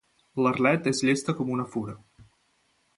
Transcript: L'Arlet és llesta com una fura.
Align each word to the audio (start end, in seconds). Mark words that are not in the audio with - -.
L'Arlet 0.45 0.89
és 0.93 1.03
llesta 1.09 1.37
com 1.41 1.55
una 1.59 1.69
fura. 1.77 1.97